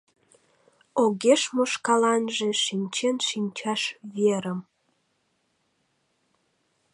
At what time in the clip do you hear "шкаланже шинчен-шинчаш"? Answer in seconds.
1.73-3.83